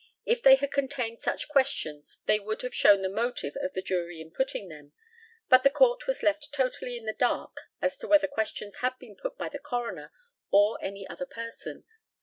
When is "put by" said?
9.15-9.47